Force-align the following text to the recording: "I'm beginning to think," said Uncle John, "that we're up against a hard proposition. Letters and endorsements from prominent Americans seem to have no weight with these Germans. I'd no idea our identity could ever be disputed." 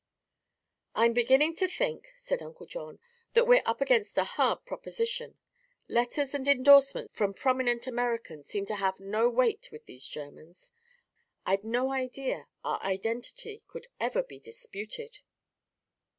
"I'm 0.95 1.13
beginning 1.13 1.53
to 1.57 1.67
think," 1.67 2.09
said 2.15 2.41
Uncle 2.41 2.65
John, 2.65 2.97
"that 3.33 3.45
we're 3.45 3.61
up 3.67 3.81
against 3.81 4.17
a 4.17 4.23
hard 4.23 4.65
proposition. 4.65 5.37
Letters 5.87 6.33
and 6.33 6.47
endorsements 6.47 7.15
from 7.15 7.35
prominent 7.35 7.85
Americans 7.85 8.47
seem 8.47 8.65
to 8.65 8.77
have 8.77 8.99
no 8.99 9.29
weight 9.29 9.69
with 9.71 9.85
these 9.85 10.07
Germans. 10.07 10.71
I'd 11.45 11.63
no 11.63 11.91
idea 11.91 12.47
our 12.63 12.81
identity 12.81 13.61
could 13.67 13.89
ever 13.99 14.23
be 14.23 14.39
disputed." 14.39 15.19